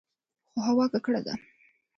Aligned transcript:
خو 0.51 0.59
هوا 0.67 0.85
ککړه 0.93 1.21
ده. 1.25 1.33